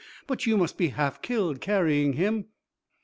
'But 0.25 0.47
you 0.47 0.57
must 0.57 0.77
be 0.79 0.87
half 0.87 1.21
killed 1.21 1.61
carrying 1.61 2.13
him.' 2.13 2.45